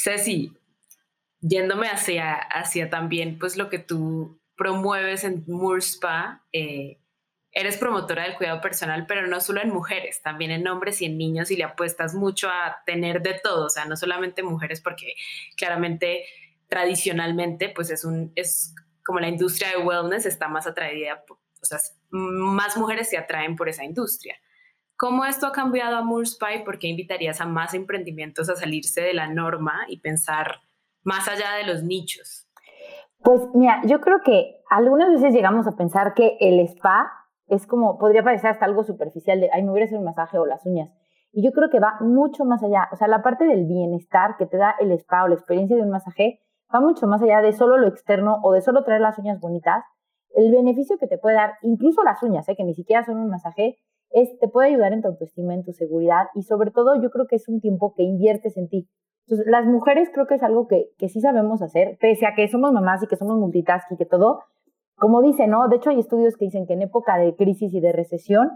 [0.03, 0.53] Ceci,
[1.39, 2.47] yéndome hacia,
[2.89, 6.99] también pues lo que tú promueves en Murspa, eh,
[7.51, 11.17] eres promotora del cuidado personal, pero no solo en mujeres, también en hombres y en
[11.17, 15.13] niños y le apuestas mucho a tener de todo, o sea, no solamente mujeres porque
[15.55, 16.25] claramente
[16.67, 18.73] tradicionalmente pues es un es
[19.05, 21.77] como la industria de wellness está más atraída, o sea,
[22.09, 24.35] más mujeres se atraen por esa industria.
[25.03, 26.63] ¿Cómo esto ha cambiado a Moorspy?
[26.63, 30.61] ¿Por qué invitarías a más emprendimientos a salirse de la norma y pensar
[31.03, 32.47] más allá de los nichos?
[33.21, 37.11] Pues mira, yo creo que algunas veces llegamos a pensar que el spa
[37.47, 40.37] es como, podría parecer hasta algo superficial de, ay, me voy a hacer un masaje
[40.37, 40.89] o las uñas.
[41.33, 42.87] Y yo creo que va mucho más allá.
[42.93, 45.81] O sea, la parte del bienestar que te da el spa o la experiencia de
[45.81, 46.39] un masaje
[46.73, 49.83] va mucho más allá de solo lo externo o de solo traer las uñas bonitas.
[50.33, 52.55] El beneficio que te puede dar, incluso las uñas, ¿eh?
[52.55, 53.79] que ni siquiera son un masaje,
[54.13, 57.27] es, te puede ayudar en tu autoestima, en tu seguridad y sobre todo yo creo
[57.27, 58.87] que es un tiempo que inviertes en ti.
[59.25, 62.47] Entonces, las mujeres creo que es algo que, que sí sabemos hacer, pese a que
[62.47, 64.41] somos mamás y que somos multitask y que todo,
[64.95, 65.67] como dicen, ¿no?
[65.67, 68.51] De hecho hay estudios que dicen que en época de crisis y de recesión,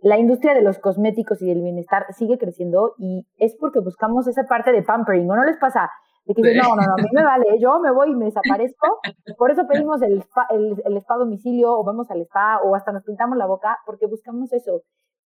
[0.00, 4.44] la industria de los cosméticos y del bienestar sigue creciendo y es porque buscamos esa
[4.44, 5.90] parte de pampering, ¿o no les pasa?
[6.28, 8.26] De que dicen, no, no, no, a mí me vale, yo me voy y me
[8.26, 9.00] desaparezco.
[9.38, 12.92] Por eso pedimos el spa, el, el spa domicilio o vamos al spa o hasta
[12.92, 14.82] nos pintamos la boca porque buscamos eso.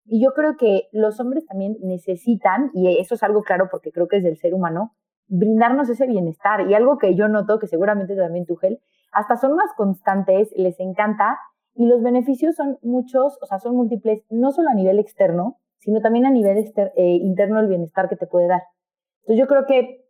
[0.05, 4.07] Y yo creo que los hombres también necesitan, y eso es algo claro porque creo
[4.07, 4.93] que es del ser humano,
[5.27, 6.69] brindarnos ese bienestar.
[6.69, 8.79] Y algo que yo noto, que seguramente también tú, Gel,
[9.11, 11.37] hasta son más constantes, les encanta
[11.73, 16.01] y los beneficios son muchos, o sea, son múltiples, no solo a nivel externo, sino
[16.01, 18.61] también a nivel eh, interno el bienestar que te puede dar.
[19.21, 20.00] Entonces yo creo que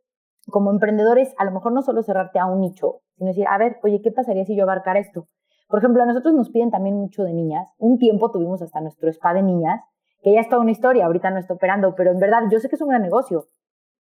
[0.48, 3.78] como emprendedores, a lo mejor no solo cerrarte a un nicho, sino decir, a ver,
[3.84, 5.28] oye, ¿qué pasaría si yo abarcara esto?
[5.68, 7.68] Por ejemplo, a nosotros nos piden también mucho de niñas.
[7.78, 9.82] Un tiempo tuvimos hasta nuestro spa de niñas,
[10.22, 12.70] que ya es toda una historia, ahorita no está operando, pero en verdad yo sé
[12.70, 13.46] que es un gran negocio.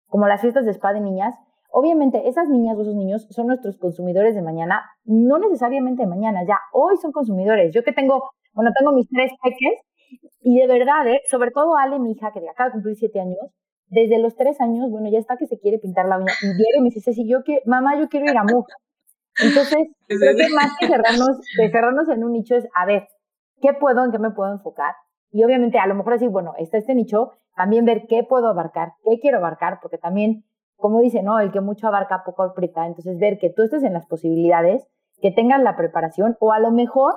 [0.08, 1.34] Como las fiestas de spa de niñas,
[1.72, 6.44] Obviamente, esas niñas o esos niños son nuestros consumidores de mañana, no necesariamente de mañana,
[6.44, 7.72] ya hoy son consumidores.
[7.72, 9.80] Yo que tengo, bueno, tengo mis tres peques
[10.40, 11.20] y de verdad, ¿eh?
[11.30, 13.38] sobre todo Ale, mi hija, que acaba de cumplir siete años,
[13.90, 16.80] desde los tres años, bueno, ya está que se quiere pintar la uña y diario
[16.80, 18.66] me dice, si yo quiero, mamá, yo quiero ir a MUC.
[19.42, 23.08] Entonces, creo que más que cerrarnos, que cerrarnos en un nicho es, a ver,
[23.60, 24.94] ¿qué puedo, en qué me puedo enfocar?
[25.32, 28.92] Y obviamente, a lo mejor decir, bueno, está este nicho, también ver qué puedo abarcar,
[29.04, 30.44] qué quiero abarcar, porque también
[30.80, 31.38] como dice, ¿no?
[31.38, 32.86] El que mucho abarca, poco aprieta.
[32.86, 34.88] Entonces, ver que tú estés en las posibilidades,
[35.20, 37.14] que tengas la preparación, o a lo mejor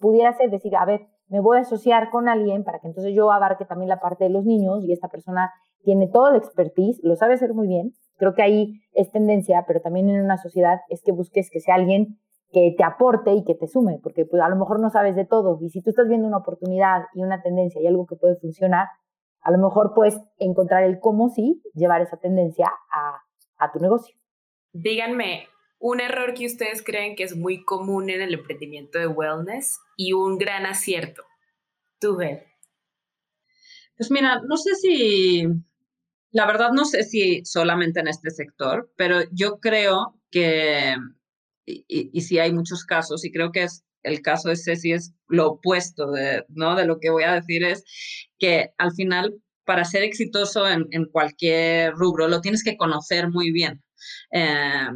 [0.00, 3.32] pudiera ser decir, a ver, me voy a asociar con alguien para que entonces yo
[3.32, 7.16] abarque también la parte de los niños y esta persona tiene todo el expertise, lo
[7.16, 7.92] sabe hacer muy bien.
[8.16, 11.74] Creo que ahí es tendencia, pero también en una sociedad es que busques que sea
[11.74, 12.18] alguien
[12.52, 15.24] que te aporte y que te sume, porque pues a lo mejor no sabes de
[15.24, 18.36] todo y si tú estás viendo una oportunidad y una tendencia y algo que puede
[18.36, 18.86] funcionar,
[19.40, 23.18] a lo mejor puedes encontrar el cómo sí llevar esa tendencia a,
[23.58, 24.16] a tu negocio.
[24.72, 25.48] Díganme,
[25.84, 30.14] un error que ustedes creen que es muy común en el emprendimiento de wellness y
[30.14, 31.24] un gran acierto.
[32.00, 32.40] Tú, Bel.
[33.94, 35.46] Pues mira, no sé si,
[36.30, 40.96] la verdad no sé si solamente en este sector, pero yo creo que,
[41.66, 45.12] y, y, sí hay muchos casos, y creo que es el caso de Ceci es
[45.28, 46.76] lo opuesto de, ¿no?
[46.76, 47.84] de lo que voy a decir, es
[48.38, 49.34] que al final
[49.66, 53.84] para ser exitoso en, en cualquier rubro lo tienes que conocer muy bien.
[54.32, 54.88] Eh,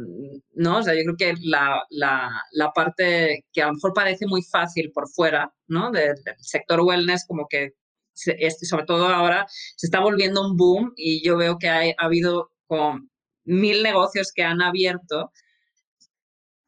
[0.53, 0.77] ¿no?
[0.77, 4.43] O sea, yo creo que la, la, la, parte que a lo mejor parece muy
[4.43, 5.91] fácil por fuera, ¿no?
[5.91, 7.71] del sector wellness, como que,
[8.13, 9.45] sobre todo ahora,
[9.77, 13.09] se está volviendo un boom y yo veo que hay, ha habido con
[13.45, 15.31] mil negocios que han abierto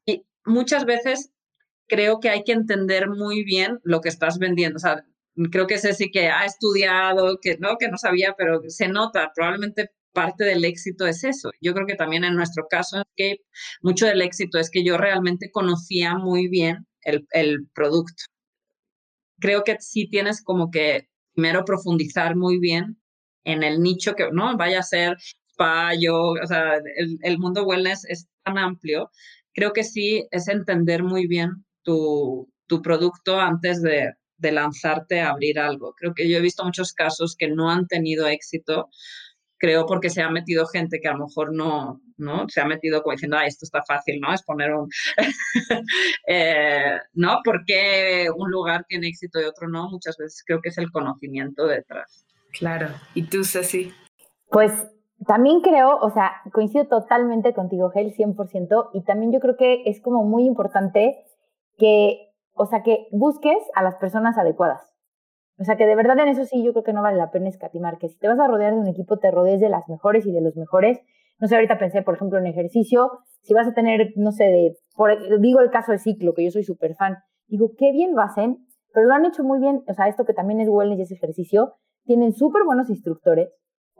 [0.05, 1.31] y muchas veces
[1.87, 4.77] creo que hay que entender muy bien lo que estás vendiendo.
[4.77, 5.03] O sea,
[5.51, 9.91] creo que sí que ha estudiado, que no, que no sabía, pero se nota, probablemente
[10.13, 11.51] parte del éxito es eso.
[11.61, 13.37] Yo creo que también en nuestro caso, que
[13.81, 18.23] mucho del éxito es que yo realmente conocía muy bien el, el producto.
[19.39, 23.01] Creo que sí tienes como que primero profundizar muy bien
[23.43, 25.17] en el nicho que no vaya a ser
[25.53, 29.09] spa, yo, o sea, el, el mundo wellness es tan amplio.
[29.53, 35.31] Creo que sí es entender muy bien tu, tu producto antes de, de, lanzarte a
[35.31, 35.93] abrir algo.
[35.97, 38.89] Creo que yo he visto muchos casos que no han tenido éxito,
[39.61, 42.49] creo porque se ha metido gente que a lo mejor no, ¿no?
[42.49, 44.33] Se ha metido como diciendo, ah, esto está fácil, ¿no?
[44.33, 44.89] Es poner un...
[46.27, 47.39] eh, ¿No?
[47.45, 49.87] Porque un lugar tiene éxito y otro no?
[49.89, 52.25] Muchas veces creo que es el conocimiento detrás.
[52.57, 52.87] Claro.
[53.13, 53.93] ¿Y tú, Ceci?
[54.49, 54.73] Pues
[55.27, 60.01] también creo, o sea, coincido totalmente contigo, Gel, 100%, y también yo creo que es
[60.01, 61.23] como muy importante
[61.77, 64.90] que, o sea, que busques a las personas adecuadas.
[65.61, 67.47] O sea, que de verdad en eso sí yo creo que no vale la pena
[67.47, 70.25] escatimar, que si te vas a rodear de un equipo, te rodees de las mejores
[70.25, 70.99] y de los mejores.
[71.39, 74.73] No sé, ahorita pensé, por ejemplo, en ejercicio, si vas a tener, no sé, de,
[74.95, 78.21] por, digo el caso de ciclo, que yo soy súper fan, digo, qué bien lo
[78.21, 78.57] hacen,
[78.93, 81.11] pero lo han hecho muy bien, o sea, esto que también es wellness y es
[81.11, 83.49] ejercicio, tienen súper buenos instructores,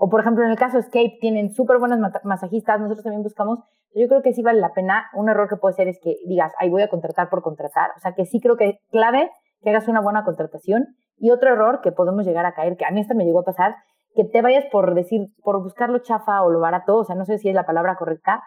[0.03, 3.59] o por ejemplo, en el caso de Escape, tienen súper buenos masajistas, nosotros también buscamos.
[3.93, 5.05] Yo creo que sí vale la pena.
[5.13, 7.91] Un error que puede ser es que digas, ahí voy a contratar por contratar.
[7.95, 9.29] O sea, que sí creo que es clave
[9.61, 10.87] que hagas una buena contratación.
[11.21, 13.45] Y otro error que podemos llegar a caer, que a mí esta me llegó a
[13.45, 13.75] pasar,
[14.15, 17.25] que te vayas por decir, por buscar lo chafa o lo barato, o sea, no
[17.25, 18.41] sé si es la palabra correcta,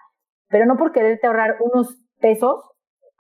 [0.49, 2.69] pero no por quererte ahorrar unos pesos,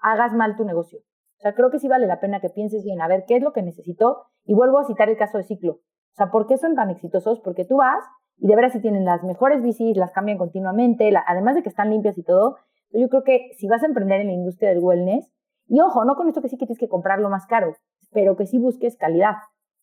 [0.02, 0.98] hagas mal tu negocio.
[0.98, 3.44] O sea, creo que sí vale la pena que pienses bien, a ver, ¿qué es
[3.44, 4.24] lo que necesito?
[4.44, 5.74] Y vuelvo a citar el caso de Ciclo.
[5.74, 7.40] O sea, ¿por qué son tan exitosos?
[7.40, 8.04] Porque tú vas
[8.38, 11.90] y de veras si tienen las mejores bicis, las cambian continuamente, además de que están
[11.90, 12.56] limpias y todo.
[12.90, 15.30] Yo creo que si vas a emprender en la industria del wellness,
[15.68, 17.72] y ojo, no con esto que sí que tienes que comprar lo más caro,
[18.14, 19.35] pero que sí busques calidad.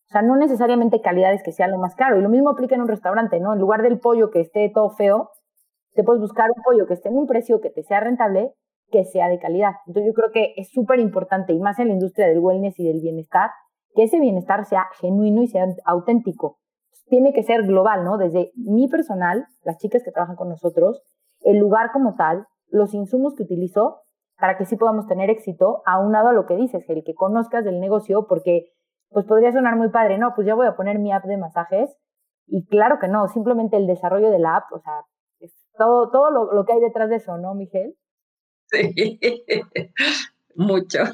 [0.08, 2.18] O sea, no necesariamente calidad es que sea lo más caro.
[2.18, 3.52] Y lo mismo aplica en un restaurante, ¿no?
[3.52, 5.30] En lugar del pollo que esté todo feo,
[5.94, 8.52] te puedes buscar un pollo que esté en un precio que te sea rentable,
[8.90, 9.72] que sea de calidad.
[9.86, 12.86] Entonces yo creo que es súper importante, y más en la industria del wellness y
[12.86, 13.50] del bienestar,
[13.94, 16.58] que ese bienestar sea genuino y sea auténtico.
[17.08, 18.16] Tiene que ser global, ¿no?
[18.16, 21.02] Desde mi personal, las chicas que trabajan con nosotros,
[21.40, 24.00] el lugar como tal, los insumos que utilizo
[24.38, 27.80] para que sí podamos tener éxito, aunado a lo que dices, el que conozcas del
[27.80, 28.72] negocio, porque
[29.10, 31.96] pues podría sonar muy padre, no, pues ya voy a poner mi app de masajes,
[32.46, 35.04] y claro que no, simplemente el desarrollo de la app, o sea,
[35.76, 37.94] todo, todo lo, lo que hay detrás de eso, ¿no, Miguel?
[38.66, 39.18] Sí,
[40.54, 41.04] mucho.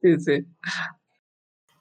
[0.00, 0.46] Sí, sí.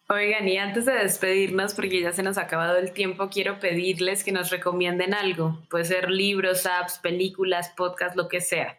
[0.09, 4.23] Oigan, y antes de despedirnos, porque ya se nos ha acabado el tiempo, quiero pedirles
[4.23, 5.59] que nos recomienden algo.
[5.69, 8.77] Puede ser libros, apps, películas, podcasts, lo que sea.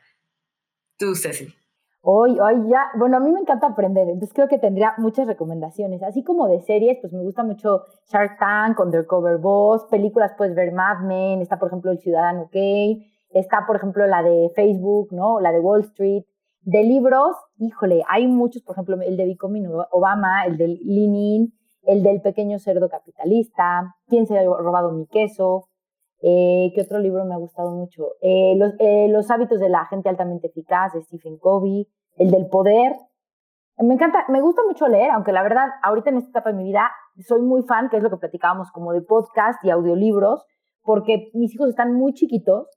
[0.99, 1.55] Tú, Ceci.
[2.03, 6.03] Hoy, hoy ya, bueno, a mí me encanta aprender, entonces creo que tendría muchas recomendaciones.
[6.03, 10.73] Así como de series, pues me gusta mucho Shark Tank, Undercover Boss, películas puedes ver
[10.73, 15.41] Mad Men, está por ejemplo El Ciudadano Kane, está por ejemplo la de Facebook, ¿no?
[15.41, 16.25] La de Wall Street.
[16.63, 22.03] De libros, híjole, hay muchos, por ejemplo, el de Becoming Obama, el del Lenin, el
[22.03, 25.70] del pequeño cerdo capitalista, ¿Quién se ha robado mi queso?
[26.23, 28.09] Eh, ¿Qué otro libro me ha gustado mucho?
[28.21, 32.47] Eh, los, eh, los, hábitos de la gente altamente eficaz de Stephen Covey, el del
[32.49, 32.93] poder.
[33.79, 36.65] Me encanta, me gusta mucho leer, aunque la verdad, ahorita en esta etapa de mi
[36.65, 36.91] vida,
[37.27, 40.45] soy muy fan, que es lo que platicábamos, como de podcast y audiolibros,
[40.83, 42.69] porque mis hijos están muy chiquitos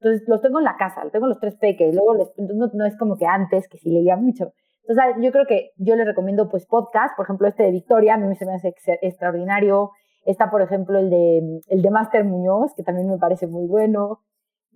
[0.00, 2.96] entonces los tengo en la casa, tengo los tres peques, luego les, no, no, es
[2.96, 4.52] como que antes, que sí leía mucho.
[4.86, 8.16] Entonces yo creo que yo les recomiendo pues podcast, por ejemplo este de Victoria, a
[8.16, 9.90] mí se me hace extraordinario.
[10.24, 14.22] Está por ejemplo el de, el de Master Muñoz, que también me parece muy bueno.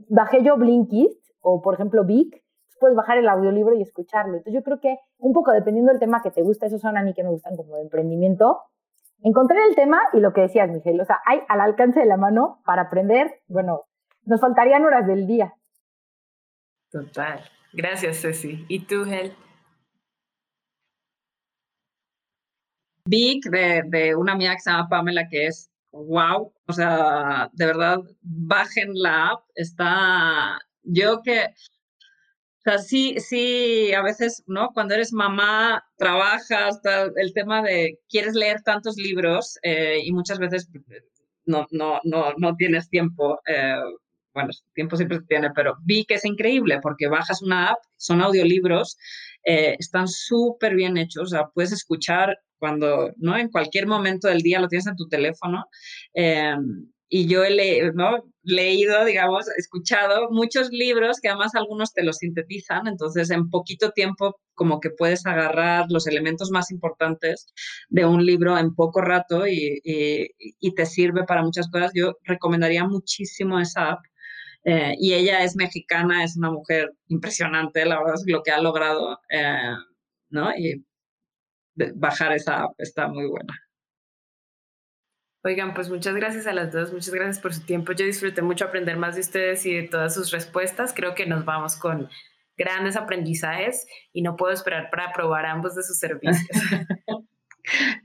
[0.08, 2.42] Bajé yo Blinkist o por ejemplo Vic,
[2.80, 4.36] puedes bajar el audiolibro y escucharlo.
[4.36, 7.02] Entonces yo creo que un poco dependiendo del tema que te gusta, esos son a
[7.02, 8.60] mí que me gustan como de emprendimiento,
[9.22, 12.16] encontré el tema y lo que decías, Miguel, o sea, hay al alcance de la
[12.16, 13.84] mano para aprender, bueno,
[14.24, 15.54] nos faltarían horas del día.
[16.90, 17.40] Total.
[17.72, 18.66] Gracias, Ceci.
[18.68, 19.32] ¿Y tú, Hel?
[23.12, 27.98] Vic, de, una amiga que se llama Pamela, que es wow, o sea, de verdad,
[28.22, 34.70] bajen la app, está, yo que, o sea, sí, sí, a veces, ¿no?
[34.72, 36.80] Cuando eres mamá, trabajas,
[37.16, 40.70] el tema de quieres leer tantos libros eh, y muchas veces
[41.44, 43.40] no, no, no, no tienes tiempo.
[43.46, 43.76] Eh,
[44.32, 48.22] bueno, tiempo siempre se tiene, pero vi que es increíble porque bajas una app, son
[48.22, 48.96] audiolibros,
[49.44, 53.36] eh, están súper bien hechos, o sea, puedes escuchar cuando, ¿no?
[53.36, 55.64] En cualquier momento del día lo tienes en tu teléfono.
[56.14, 56.54] Eh,
[57.08, 58.22] y yo he ¿no?
[58.44, 64.36] leído, digamos, escuchado muchos libros que además algunos te los sintetizan, entonces en poquito tiempo
[64.54, 67.48] como que puedes agarrar los elementos más importantes
[67.88, 70.28] de un libro en poco rato y, y,
[70.60, 71.90] y te sirve para muchas cosas.
[71.94, 74.04] Yo recomendaría muchísimo esa app
[74.64, 78.60] eh, y ella es mexicana, es una mujer impresionante, la verdad es lo que ha
[78.60, 79.74] logrado, eh,
[80.30, 80.56] ¿no?
[80.56, 80.84] Y
[81.94, 83.54] bajar esa app está muy buena.
[85.44, 87.92] Oigan, pues muchas gracias a las dos, muchas gracias por su tiempo.
[87.92, 90.92] Yo disfruté mucho aprender más de ustedes y de todas sus respuestas.
[90.94, 92.08] Creo que nos vamos con
[92.56, 96.46] grandes aprendizajes y no puedo esperar para probar ambos de sus servicios.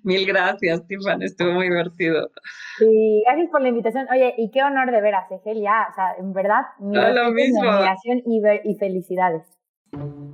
[0.04, 2.30] Mil gracias, Tiffany, estuvo muy divertido.
[2.78, 4.08] Sí, gracias por la invitación.
[4.12, 8.42] Oye, y qué honor de ver a ya, o sea, en verdad, mi admiración y,
[8.64, 9.44] y felicidades.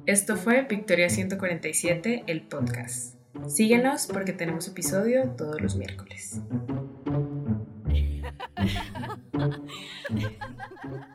[0.06, 3.13] Esto fue Victoria 147, el podcast.
[3.48, 6.42] Síguenos porque tenemos episodio todos los miércoles.